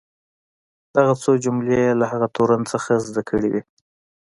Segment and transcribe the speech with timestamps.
[0.95, 3.61] دغه څو جملې یې له هغه تورن څخه زده کړې وې.